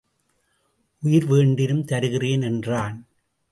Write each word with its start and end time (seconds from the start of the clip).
உயிர் 1.03 1.25
வேண்டினும் 1.25 1.85
தருகிறேன் 1.85 2.41
என்றான். 2.41 2.97